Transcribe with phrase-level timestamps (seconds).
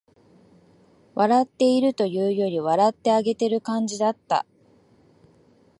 [1.13, 4.47] 笑っているというより、笑ってあげてる感じだった